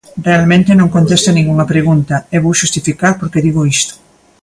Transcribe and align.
Realmente, 0.27 0.71
non 0.79 0.93
contesta 0.95 1.35
ningunha 1.35 1.69
pregunta, 1.73 2.15
e 2.35 2.37
vou 2.43 2.53
xustificar 2.61 3.13
por 3.19 3.27
que 3.31 3.43
digo 3.47 3.61
isto. 3.77 3.93